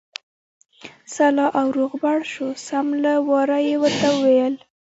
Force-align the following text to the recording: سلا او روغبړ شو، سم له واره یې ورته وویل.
سلا 1.15 1.45
او 1.59 1.67
روغبړ 1.77 2.17
شو، 2.31 2.47
سم 2.67 2.87
له 3.03 3.13
واره 3.29 3.59
یې 3.67 3.75
ورته 3.83 4.07
وویل. 4.13 4.55